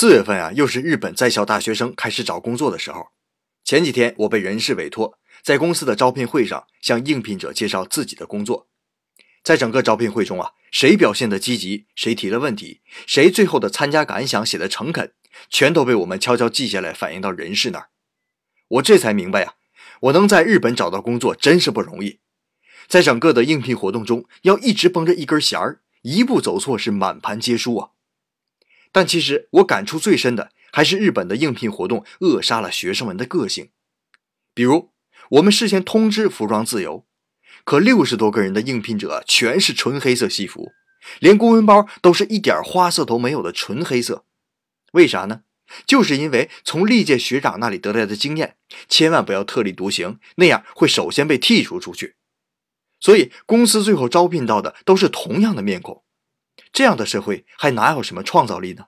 [0.00, 3.08] 四月份啊，又是日本在校大学生开始找工作的时候。
[3.64, 8.68] 前几天我被人事委托，在公司的招聘会上向应聘者介绍自己的工作。
[9.42, 15.14] 在整个招聘会中啊，谁表现的积极，谁提了问题，谁最后的参加感想写的诚恳，
[15.50, 17.88] 全都被我们悄悄记下来，反映到人事那儿。
[18.68, 19.54] 我这才明白呀，
[20.02, 22.20] 我能在日本找到工作真是不容易。
[22.86, 27.90] 在整个的应聘活动中，要一直绷着一根弦儿，一步走错是满盘皆输啊。
[28.98, 33.70] 但其实我感触最深的，还是日本的应聘活动扼杀了学生们的个性。
[34.52, 34.90] 比如，
[35.28, 37.06] 我们事先通知服装自由。
[37.64, 40.72] 可六十多个人的应聘者全是纯黑色西服，
[41.20, 44.24] 连公文包都是一点花色都没有的纯黑色。
[44.94, 45.42] 为啥呢？
[45.86, 48.56] 就是因为从历届学长那里得来的经验，
[48.88, 52.16] 千万不要特立独行，那样会首先被剔除出去。
[52.98, 56.02] 所以公司最后招聘到的都是同样的面孔。
[56.78, 58.84] 这样的社会还哪有什么创造力呢？